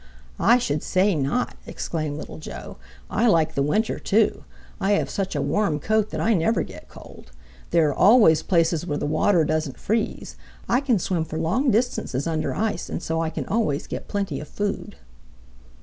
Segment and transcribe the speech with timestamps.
[0.39, 2.77] "I should say not," exclaimed Little Joe.
[3.11, 4.45] "I like the winter, too.
[4.79, 7.31] I have such a warm coat that I never get cold.
[7.69, 10.37] There are always places where the water doesn't freeze.
[10.67, 14.39] I can swim for long distances under ice and so I can always get plenty
[14.39, 14.95] of food."